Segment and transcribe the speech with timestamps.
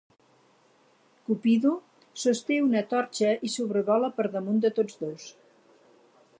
[1.27, 1.73] Cupido
[2.23, 5.33] sosté una torxa i sobrevola per damunt de tots dos.